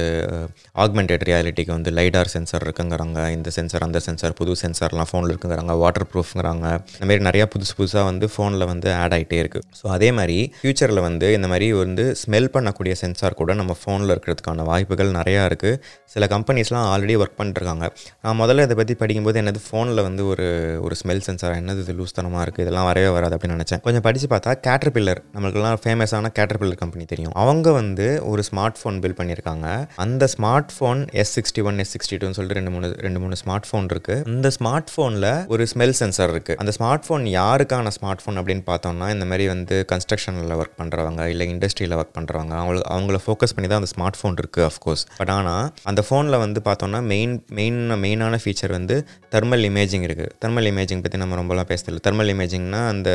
[0.85, 3.19] ஆக்மெண்டட் ரியாலிட்டிக்கு வந்து லைடார் சென்சார் இருக்குங்கிறாங்க.
[3.37, 5.75] இந்த சென்சார் அந்த சென்சார் புது சென்சார்லாம் ஃபோனில் இருக்குங்கிறாங்க.
[5.85, 10.11] வாட்டர் ப்ரூஃப்ங்கிறாங்க இந்த மாதிரி நிறையா புதுசு புதுசாக வந்து ஃபோனில் வந்து ஆட் ஆகிட்டே இருக்குது ஸோ அதே
[10.19, 15.43] மாதிரி ஃப்யூச்சரில் வந்து இந்த மாதிரி வந்து ஸ்மெல் பண்ணக்கூடிய சென்சார் கூட நம்ம ஃபோனில் இருக்கிறதுக்கான வாய்ப்புகள் நிறையா
[15.51, 15.81] இருக்குது
[16.15, 17.88] சில கம்பெனிஸ்லாம் ஆல்ரெடி ஒர்க் பண்ணிட்டுருக்காங்க
[18.25, 20.47] நான் முதல்ல இதை பற்றி படிக்கும்போது என்னது ஃபோனில் வந்து ஒரு
[20.87, 23.83] ஒரு ஸ்மெல் சென்சார் என்னது இது லூஸ்தனமாக இருக்குது இதெல்லாம் வரவே வராது அப்படின்னு நினச்சேன்.
[23.87, 27.35] கொஞ்சம் படித்து பார்த்தா கேட்டர் பில்லர் நம்மளுக்கெல்லாம் ஃபேமஸான கேட்டர் பில்லர் கம்பெனி தெரியும்.
[27.43, 29.67] அவங்க வந்து ஒரு ஸ்மார்ட் ஃபோன் பில் பண்ணியிருக்காங்க.
[30.07, 33.69] அந்த smart phone S sixty one S sixty டூன்னு சொல்லிட்டு ரெண்டு மூணு ரெண்டு மூணு ஸ்மார்ட்
[33.69, 38.39] ஃபோன் இருக்குது அந்த ஸ்மார்ட் ஃபோனில் ஒரு ஸ்மெல் சென்சார் இருக்குது அந்த ஸ்மார்ட் ஃபோன் யாருக்கான ஸ்மார்ட் ஃபோன்
[38.41, 43.55] அப்படின்னு பார்த்தோம்னா இந்த மாதிரி வந்து கன்ஸ்ட்ரக்ஷனில் ஒர்க் பண்ணுறவங்க இல்லை இண்டஸ்ட்ரியில் ஒர்க் பண்ணுறவங்க அவங்கள அவங்கள ஃபோக்கஸ்
[43.57, 47.68] பண்ணி தான் அந்த ஸ்மார்ட் ஃபோன் இருக்குது அஃப்கோர்ஸ் பட் ஆனால் அந்த ஃபோனில் வந்து பார்த்தோம்னா மெயின் மெயின்
[47.69, 48.97] மெயின் மெயினான ஃபீச்சர் வந்து
[49.33, 52.01] தெர்மல் இமேஜிங் இருக்குது தெர்மல் இமேஜிங் பற்றி நம்ம ரொம்பலாம் பேசல.
[52.07, 53.09] தெர்மல் இமேஜிங்னா அந்த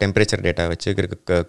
[0.00, 0.88] டெம்பரேச்சர் டேட்டா வச்சு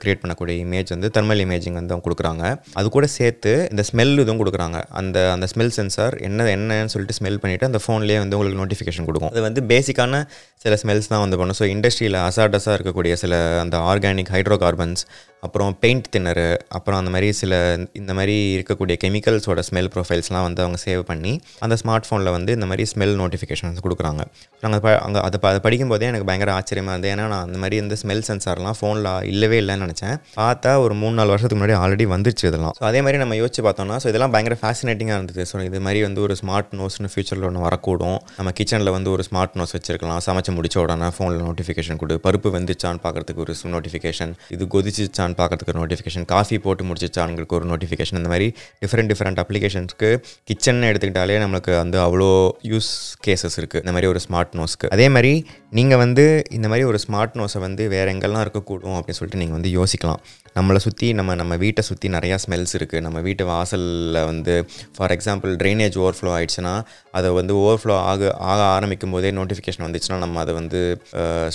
[0.01, 2.43] கிரியேட் பண்ணக்கூடிய இமேஜ் வந்து தெர்மல் இமேஜிங் வந்து அவங்க கொடுக்குறாங்க.
[2.81, 4.79] அது கூட சேர்த்து இந்த ஸ்மெல் இதுவும் கொடுக்குறாங்க.
[5.01, 9.33] அந்த அந்த ஸ்மெல் சென்சார் என்ன என்னன்னு சொல்லிட்டு ஸ்மெல் பண்ணிவிட்டு அந்த ஃபோன்லேயே வந்து உங்களுக்கு நோட்டிஃபிகேஷன் கொடுக்கும்.
[9.33, 10.23] அது வந்து பேசிக்கான
[10.65, 11.59] சில ஸ்மெல்ஸ் தான் வந்து பண்ணும்.
[11.61, 13.35] ஸோ இண்டஸ்ட்ரியில் அசாடஸாக இருக்கக்கூடிய சில
[13.65, 15.03] அந்த ஆர்கானிக் ஹைட்ரோ கார்பன்ஸ்
[15.45, 17.53] அப்புறம் பெயிண்ட் தின்னரு அப்புறம் அந்த மாதிரி சில
[17.99, 21.31] இந்த மாதிரி இருக்கக்கூடிய கெமிக்கல்ஸோட ஸ்மெல் ப்ரொஃபைல்ஸ்லாம் வந்து அவங்க சேவ் பண்ணி
[21.65, 24.21] அந்த ஸ்மார்ட் ஃபோன் ஃபோனில் வந்து இந்த மாதிரி ஸ்மெல் நோட்டிஃபிகேஷன்ஸ் கொடுக்குறாங்க.
[24.61, 27.13] நாங்கள் ப அங்கே அதை ப- அதை படிக்கும்போதே எனக்கு பயங்கர ஆச்சரியமாக இருந்தது.
[27.13, 30.15] ஏன்னா நான் அந்த மாதிரி இந்த ஸ்மெல் சென்சார்லாம் ஃபோனில் இல்லவே இல்லைன்னு நினச்சேன்.
[30.35, 32.73] பார்த்தா ஒரு மூணு நாலு வருஷத்துக்கு முன்னாடி ஆல்ரெடி வந்துருச்சு இதெல்லாம்.
[32.81, 35.45] ஸோ அதே மாதிரி நம்ம யோசிச்சு பார்த்தோம்னா ஸோ இதெல்லாம் பயங்கர ஃபேசினேட்டிங்காக இருந்தது.
[35.53, 38.19] ஸோ இது மாதிரி வந்து ஒரு ஸ்மார்ட் நோஸ்னு ஃபியூச்சரில் ஒன்று வரக்கூடும்.
[38.37, 40.17] நம்ம கிச்சனில் வந்து ஒரு ஸ்மார்ட் நோஸ் வச்சிருக்கலாம்.
[40.25, 42.19] சமைச்சு முடிச்ச உடனே ஃபோனில் நோட்டிஃபிகேஷன் கொடு.
[42.23, 48.17] பருப்பு வெந்துச்சான்னு பார்க்குறதுக்கு ஒரு நோட்டிஃபிகேஷன் இது கொதிச்சிச்சான்னு பார்க்குறதுக்கு ஒரு நோட்டிஃபிகேஷன் காஃபி போட்டு முடிச்சிச்சான்னு ஒரு நோட்டிஃபிகேஷன்
[48.17, 48.53] இந்த மாதிரி
[48.85, 50.09] டிஃப்ரெண்ட் டிஃப்ரெண்ட் அப்ளிகேஷன்ஸ்க்கு
[50.43, 52.29] கிச்சன் எடுத்துக்கிட்டாலே நம்மளுக்கு வந்து அவ்வளோ
[52.71, 52.91] யூஸ்
[53.25, 55.33] கேசஸ் இருக்குது இந்த மாதிரி ஒரு ஸ்மார்ட் நோஸ்க்கு அதே மாதிரி
[55.79, 56.23] நீங்கள் வந்து
[56.57, 60.21] இந்த மாதிரி ஒரு ஸ்மார்ட் நோஸை வந்து வேறு எங்கெல்லாம் இருக்கக்கூடும் அப்படின்னு சொல்லிட்டு நீங்கள் வந்து யோசிக்கலாம்.
[60.57, 64.53] நம்மளை சுற்றி நம்ம நம்ம வீட்டை சுற்றி நிறையா ஸ்மெல்ஸ் இருக்குது நம்ம வீட்டு வாசலில் வந்து
[64.95, 66.73] ஃபார் எக்ஸாம்பிள் ட்ரைனேஜ் ஓவர்ஃப்ளோ ஆயிடுச்சுன்னா
[67.17, 70.81] அதை வந்து ஓவர்ஃப்ளோ ஆக ஆக ஆரம்பிக்கும் போதே நோட்டிஃபிகேஷன் வந்துச்சுன்னா நம்ம அதை வந்து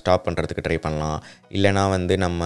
[0.01, 1.19] ஸ்டாப் பண்ணுறதுக்கு ட்ரை பண்ணலாம்.
[1.57, 2.41] இல்லைனா வந்து நம்ம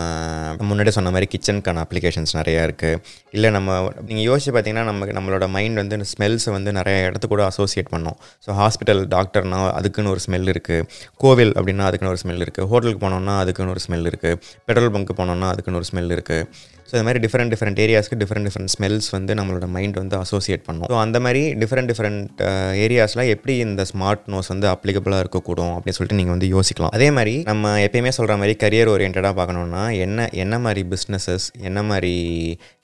[0.71, 2.99] முன்னாடி சொன்ன மாதிரி கிச்சனுக்கான அப்ளிகேஷன்ஸ் நிறையா இருக்குது
[3.37, 7.93] இல்லை நம்ம நீங்கள் யோசிச்சு பார்த்தீங்கன்னா நமக்கு நம்மளோட மைண்ட் வந்து ஸ்மெல்ஸை வந்து நிறைய இடத்து கூட அசோசியேட்
[8.00, 13.02] பண்ணோம் ஸோ ஹாஸ்பிட்டல் டாக்டர்னா அதுக்குன்னு ஒரு ஸ்மெல் இருக்குது கோவில் அப்படின்னா அதுக்குன்னு ஒரு ஸ்மெல் இருக்குது ஹோட்டலுக்கு
[13.07, 14.38] போனோம்னா அதுக்குன்னு ஒரு ஸ்மெல் இருக்குது
[14.69, 16.47] பெட்ரோல் பங்க்கு போனோம்னா அதுக்குன்னு ஒரு ஸ்மெல் இருக்குது
[16.91, 20.89] ஸோ இந்த மாதிரி டிஃப்ரெண்ட் டிஃப்ரெண்ட் ஏரியாஸ்க்கு டிஃப்ரெண்ட் டிஃப்ரெண்ட் ஸ்மெல்ஸ் வந்து நம்மளோட மைண்ட் வந்து அசோசியேட் பண்ணும்.
[20.93, 22.41] ஸோ அந்த மாதிரி டிஃப்ரெண்ட் டிஃப்ரெண்ட்
[22.85, 26.93] ஏரியாஸில் எப்படி இந்த ஸ்மார்ட் நோஸ் வந்து அப்ளிகபிளாக இருக்கக்கூடும் அப்படின்னு சொல்லிட்டு நீங்கள் வந்து யோசிக்கலாம்.
[26.99, 32.15] அதே மாதிரி நம்ம எப்பயுமே சொல்கிற மாதிரி கரியர் ஓரியன்டாக பார்க்கணுன்னா என்ன என்ன மாதிரி பிஸ்னஸஸ் என்ன மாதிரி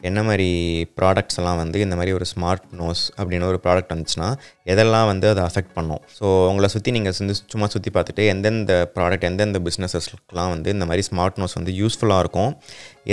[0.09, 0.49] என்ன மாதிரி
[0.99, 4.29] ப்ராடக்ட்ஸ் எல்லாம் வந்து இந்த மாதிரி ஒரு ஸ்மார்ட் நோஸ் அப்படின்னு ஒரு ப்ராடக்ட் வந்துச்சுன்னா
[4.73, 6.03] எதெல்லாம் வந்து அதை அஃபெக்ட் பண்ணும்?
[6.19, 11.05] ஸோ உங்களை சுற்றி நீங்கள் வந்து சும்மா சுற்றி பார்த்துட்டு எந்தெந்த ப்ராடக்ட் எந்தெந்த பிஸ்னஸஸ்லாம் வந்து இந்த மாதிரி
[11.09, 12.53] ஸ்மார்ட் நோஸ் வந்து யூஸ்ஃபுல்லாக இருக்கும்.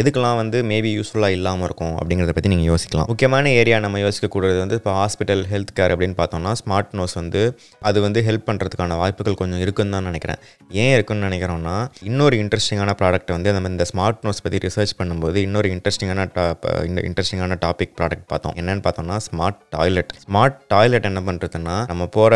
[0.02, 3.08] எதுக்கெல்லாம் வந்து மேபி யூஸ்ஃபுல்லாக இல்லாமல் இருக்கும் அப்படிங்கிறத பற்றி நீங்கள் யோசிக்கலாம்.
[3.12, 7.42] முக்கியமான ஏரியா நம்ம யோசிக்கக்கூடாது வந்து இப்போ ஹாஸ்பிட்டல் ஹெல்த் கேர் அப்படின்னு பார்த்தோம்னா ஸ்மார்ட் நோஸ் வந்து
[7.90, 10.40] அது வந்து ஹெல்ப் பண்ணுறதுக்கான வாய்ப்புகள் கொஞ்சம் இருக்குன்னு தான் நினைக்கிறேன்.
[10.84, 11.76] ஏன் இருக்குன்னு நினைக்கிறோன்னா
[12.10, 17.02] இன்னொரு இன்ட்ரெஸ்டிங்கான ப்ராடக்ட் வந்து நம்ம இந்த ஸ்மார்ட் நோஸ் பற்றி ரிசர்ச் பண்ணும்போது இன்னொரு இன்ட்ரெஸ்டிங்கான டாப் இந்த
[17.10, 18.56] இன்ட்ரெஸ்டிங்கான டாபிக் ப்ராடக்ட் பார்த்தோம்.
[18.62, 22.34] என்னன்னு பார்த்தோம்னா ஸ்மார்ட் டாய்லெட் ஸ்மார்ட் டாய்லெட் என்ன பண்ணுறதுன்னா நம்ம போகிற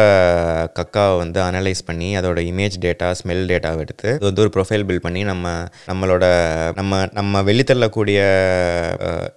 [0.79, 5.05] கக்காவை வந்து அனலைஸ் பண்ணி அதோட இமேஜ் டேட்டா ஸ்மெல் டேட்டாவை எடுத்து அது வந்து ஒரு ப்ரொஃபைல் பில்ட்
[5.07, 5.47] பண்ணி நம்ம
[5.91, 6.25] நம்மளோட
[6.79, 8.17] நம்ம நம்ம வெளித்தள்ளக்கூடிய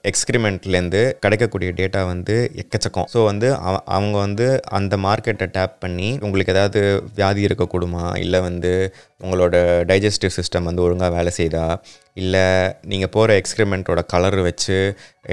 [0.03, 3.05] எக்ஸ்கிரிமெண்ட்லேருந்து கிடைக்கக்கூடிய டேட்டா வந்து எக்கச்சக்கம்.
[3.15, 8.19] ஸோ வந்து அவ- அவங்க வந்து அந்த மார்க்கெட்டை டேப் பண்ணி உங்களுக்கு ஏதாவது வியாதி இருக்கக்கூடுமா?
[8.19, 11.83] இல்லை வந்து உங்களோட டைஜஸ்டிவ் சிஸ்டம் வந்து ஒழுங்காக வேலை செய்தா?
[12.21, 12.45] இல்லை
[12.93, 14.77] நீங்கள் போகிற எக்ஸ்கிரிமெண்ட்டோட கலர் வச்சு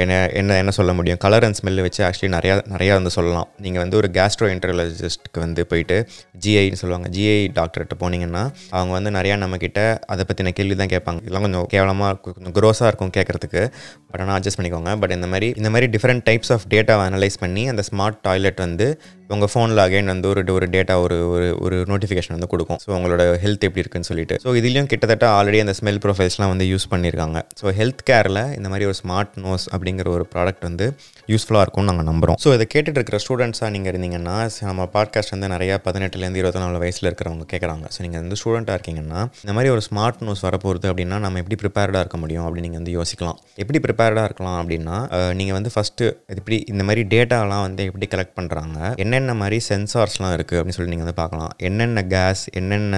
[0.01, 1.19] என்ன என்ன என்ன சொல்ல முடியும்?
[1.25, 3.47] கலர் அண்ட் ஸ்மெல்லு வச்சு ஆக்சுவலி நிறையா நிறையா வந்து சொல்லலாம்.
[3.65, 5.97] நீங்கள் வந்து ஒரு கேஸ்ட்ரோ இன்டர்லஜிஸ்ட்க்கு வந்து போயிட்டு
[6.45, 7.09] ஜிஐன்னு சொல்லுவாங்க.
[7.17, 8.43] ஜிஐ டாக்டர்கிட்ட போனீங்கன்னா
[8.77, 9.81] அவங்க வந்து நிறையா நம்மக்கிட்ட
[10.13, 11.21] அதை பற்றின கேள்வி தான் கேட்பாங்க.
[11.23, 13.63] இதெல்லாம் கொஞ்சம் கேவலமாக இருக்கும் கொஞ்சம் க்ரோஸாக இருக்கும் கேட்குறதுக்கு.
[14.11, 14.93] பட் ஆனால் அட்ஜஸ்ட் பண்ணிக்கோங்க.
[15.03, 18.89] பட் இந்த மாதிரி இந்த மாதிரி டிஃப்ரெண்ட் டைப்ஸ் ஆஃப் டேட்டாவை அனலைஸ் பண்ணி அந்த ஸ்மார்ட் டாய்லெட் வந்து
[19.35, 22.79] உங்கள் ஃபோனில் அகைன் வந்து ஒரு ஒரு டேட்டா ஒரு ஒரு ஒரு நோட்டிஃபிகேஷன் வந்து கொடுக்கும்.
[22.83, 24.35] ஸோ உங்களோட ஹெல்த் எப்படி இருக்குன்னு சொல்லிட்டு.
[24.43, 28.87] ஸோ இதுலேயும் கிட்டத்தட்ட ஆல்ரெடி அந்த ஸ்மெல் ப்ரொஃபைல்ஸ்லாம் வந்து யூஸ் பண்ணியிருக்காங்க ஸோ ஹெல்த் கேரில் இந்த மாதிரி
[28.91, 30.87] ஒரு ஸ்மார்ட் நோஸ் அப்படிங்கிற ஒரு ப்ராடக்ட் வந்து
[31.31, 35.75] யூஸ்ஃபுல்லாக இருக்கும்னு நாங்கள் நம்புகிறோம் ஸோ இதை கேட்டுட்டு இருக்கிற ஸ்டூடெண்ட்ஸாக நீங்கள் இருந்தீங்கன்னா நம்ம பாட்காஸ்ட் வந்து நிறையா
[35.85, 40.19] பதினெட்டுலேருந்து இருபத்தி நாலு வயசில் இருக்கிறவங்க கேட்குறாங்க ஸோ நீங்கள் வந்து ஸ்டூடெண்ட்டாக இருக்கீங்கன்னா இந்த மாதிரி ஒரு ஸ்மார்ட்
[40.19, 43.37] நியூஸ் வரப்போகுது அப்படின்னா நம்ம எப்படி ப்ரிப்பேர்டாக இருக்க முடியும் அப்படின்னு நீங்கள் வந்து யோசிக்கலாம்.
[43.55, 44.95] எப்படி ப்ரிப்பேர்டாக இருக்கலாம் அப்படின்னா
[45.33, 50.59] நீங்கள் வந்து ஃபஸ்ட்டு எப்படி இந்த மாதிரி டேட்டாலாம் வந்து எப்படி கலெக்ட் பண்ணுறாங்க என்னென்ன மாதிரி சென்சார்ஸ்லாம் இருக்குது
[50.59, 51.51] அப்படின்னு சொல்லி நீங்கள் வந்து பார்க்கலாம்.
[51.57, 52.95] என்னென்ன கேஸ் என்னென்ன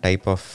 [0.00, 0.48] டைப் ஆஃப்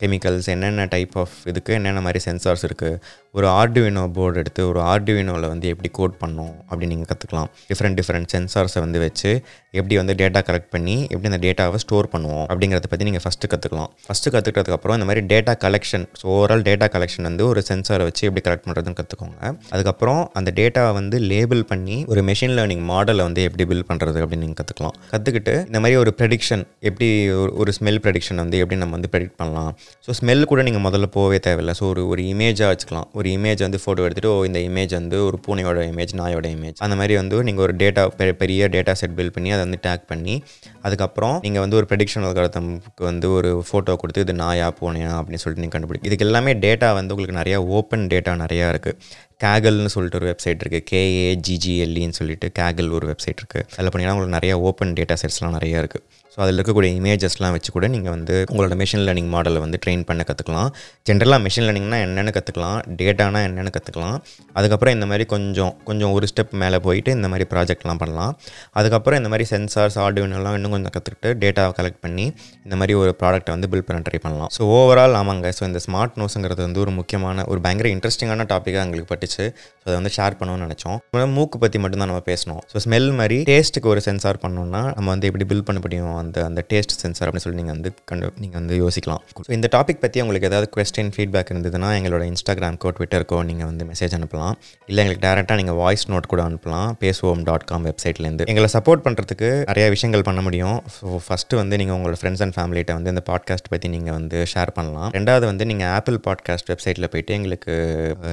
[0.00, 2.98] கெமிக்கல்ஸ் என்னென்ன டைப் ஆஃப் இதுக்கு என்னென்ன மாதிரி சென்சார்ஸ் இருக்குது
[3.34, 8.28] ஒரு ஆர்டுவினோ போர்டு எடுத்து ஒரு ஆர்டுவினோவில் வந்து எப்படி கோட் பண்ணணும் அப்படின்னு நீங்கள் கற்றுக்கலாம் டிஃப்ரெண்ட் டிஃப்ரெண்ட்
[8.34, 9.30] சென்சார்ஸை வந்து வச்சு
[9.78, 13.90] எப்படி வந்து டேட்டா கலெக்ட் பண்ணி எப்படி அந்த டேட்டாவை ஸ்டோர் பண்ணுவோம் அப்படிங்கிறத பற்றி நீங்கள் ஃபஸ்ட்டு கற்றுக்கலாம்
[14.06, 18.44] ஃபஸ்ட்டு கற்றுக்கிட்டதுக்கப்புறம் இந்த மாதிரி data collection so overall data collection வந்து ஒரு சென்சாரை வச்சு எப்படி
[18.48, 19.38] கலெக்ட் பண்ணுறதுன்னு கற்றுக்கோங்க
[19.76, 24.44] அதுக்கப்புறம் அந்த டேட்டாவை வந்து லேபிள் பண்ணி ஒரு மெஷின் லேர்னிங் மாடலை வந்து எப்படி பில்ட் பண்ணுறது அப்படின்னு
[24.46, 27.08] நீங்கள் கற்றுக்கலாம் கற்றுக்கிட்டு இந்த மாதிரி ஒரு ப்ரெடிக்ஷன் எப்படி
[27.42, 29.70] ஒரு ஒரு ஸ்மெல் ப்ரெடிக்ஷன் வந்து எப்படி நம்ம வந்து ப்ரெடிக்ட் பண்ணலாம்.
[30.06, 31.74] ஸோ ஸ்மெல் கூட நீங்கள் முதல்ல போகவே தேவையில்லை.
[31.80, 33.08] ஸோ ஒரு ஒரு இமேஜாக வச்சுக்கலாம்.
[33.20, 36.94] ஒரு இமேஜ் வந்து ஃபோட்டோ எடுத்துகிட்டு ஓ இந்த இமேஜ் வந்து ஒரு பூனையோட இமேஜ் நாயோட இமேஜ் அந்த
[36.96, 38.02] மாதிரி வந்து நீங்கள் ஒரு டேட்டா
[38.40, 40.34] பெரிய டேட்டா செட் பில்ட் பண்ணி அதை வந்து டேக் பண்ணி
[40.82, 45.64] அதுக்கப்புறம் நீங்கள் வந்து ஒரு ப்ரெடிக்ஷன் அல்காரதம்க்கு வந்து ஒரு ஃபோட்டோ கொடுத்து இது நாயா பூனையா அப்படின்னு சொல்லிட்டு
[45.64, 48.96] நீங்கள் கண்டுபிடி இதுக்கு எல்லாமே டேட்டா வந்து உங்களுக்கு நிறையா ஓப்பன் டேட்டா நிறையா இருக்குது
[49.40, 54.54] கேகல்னு சொல்லிட்டு ஒரு வெப்சைட் இருக்குது கேஏஜிஜிஎல்இன்னு சொல்லிட்டு கேகல் ஒரு வெப்சைட் இருக்குது அதில் பண்ணிங்கன்னா உங்களுக்கு நிறைய
[54.62, 56.04] ஓப்பன் டேட்டா செட்ஸ்லாம் நிறையா இருக்குது
[56.34, 60.24] ஸோ அதில் இருக்கக்கூடிய இமேஜஸ்லாம் வச்சு கூட நீங்கள் வந்து உங்களோட மிஷின் லேர்னிங் மாடலை வந்து ட்ரெயின் பண்ண
[60.28, 60.68] கற்றுக்கலாம்
[61.08, 64.16] ஜென்ரலாக மிஷின் லேர்னிங்னா என்னென்னு கற்றுக்கலாம் டேட்டானா என்னென்னு கற்றுக்கலாம்
[64.58, 68.32] அதுக்கப்புறம் இந்த மாதிரி கொஞ்சம் கொஞ்சம் ஒரு ஸ்டெப் மேலே போயிட்டு இந்த மாதிரி ப்ராஜெக்ட்லாம் பண்ணலாம்.
[68.78, 72.26] அதுக்கப்புறம் இந்த மாதிரி சென்சார்ஸ் ஆர்டுவினெல்லாம் இன்னும் கொஞ்சம் கற்றுக்கிட்டு டேட்டாவை கலெக்ட் பண்ணி
[72.66, 74.50] இந்த மாதிரி ஒரு ப்ராடக்ட்டை வந்து பில்ட் பண்ண ட்ரை பண்ணலாம்.
[74.56, 75.52] ஸோ ஓவரால் ஆமாங்க.
[75.58, 79.44] ஸோ இந்த ஸ்மார்ட் நோஸுங்கிறது வந்து ஒரு முக்கியமான ஒரு பயங்கர இன்ட்ரெஸ்டிங்கான டாப்பிக்காக எங்களுக்கு பட்டுச்சு.
[79.80, 80.98] ஸோ அதை வந்து ஷேர் பண்ணணும்னு நினச்சோம்.
[81.36, 82.62] மூக்கு பற்றி மட்டும்தான் நம்ம பேசணும்.
[82.72, 86.16] ஸோ ஸ்மெல் மாதிரி டேஸ்ட்டுக்கு ஒரு சென்சார் பண்ணோம்னா நம்ம வந்து எப்படி பில்ட் பண்ண முடியும்?
[86.24, 89.22] அந்த அந்த டேஸ்ட் சென்சார் அப்படின்னு சொல்லி நீங்கள் வந்து கண்டு நீங்கள் வந்து யோசிக்கலாம்.
[89.46, 94.16] ஸோ இந்த டாபிக் பற்றி உங்களுக்கு ஏதாவது கொஸ்டின் ஃபீட்பேக் இருந்ததுன்னா எங்களோட இன்ஸ்டாகிராம்க்கோ ட்விட்டருக்கோ நீங்கள் வந்து மெசேஜ்
[94.18, 94.54] அனுப்பலாம்.
[94.90, 96.90] இல்லை எங்களுக்கு டேரெக்டாக நீங்கள் வாய்ஸ் நோட் கூட அனுப்பலாம்.
[97.04, 100.78] பேசுவோம் டாட் காம் வெப்சைட்லேருந்து எங்களை சப்போர்ட் பண்ணுறதுக்கு நிறைய விஷயங்கள் பண்ண முடியும்.
[100.96, 104.74] ஸோ ஃபஸ்ட்டு வந்து நீங்கள் உங்களோட ஃப்ரெண்ட்ஸ் அண்ட் ஃபேமிலிகிட்ட வந்து இந்த பாட்காஸ்ட் பற்றி நீங்கள் வந்து ஷேர்
[104.78, 105.08] பண்ணலாம்.
[105.18, 107.72] ரெண்டாவது வந்து நீங்கள் ஆப்பிள் பாட்காஸ்ட் வெப்சைட்டில் போயிட்டு எங்களுக்கு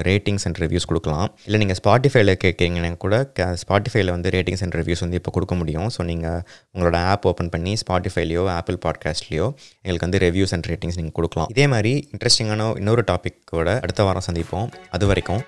[0.09, 1.27] ரேட்டிங்ஸ் அண்ட் ரிவ்யூஸ் கொடுக்கலாம்.
[1.47, 3.15] இல்லை நீங்கள் ஸ்பாட்டிஃபைல கேட்குறீங்கன்னா கூட
[3.63, 5.87] ஸ்பாட்டிஃபைல வந்து ரேட்டிங்ஸ் அண்ட் ரிவ்யூஸ் வந்து இப்போ கொடுக்க முடியும்.
[5.95, 6.41] ஸோ நீங்கள்
[6.75, 11.47] உங்களோட ஆப் ஓப்பன் பண்ணி ஸ்பாட்டிஃபைலையோ ஆப்பிள் பாட்காஸ்ட்லேயோ எங்களுக்கு வந்து ரிவ்யூஸ் அண்ட் ரேட்டிங்ஸ் நீங்கள் கொடுக்கலாம்.
[11.49, 14.71] இதே மாதிரி இன்ட்ரெஸ்டிங்கான இன்னொரு டாப்பிக்கோட அடுத்த வாரம் சந்திப்போம்.
[14.89, 15.41] அது வரைக்கும்.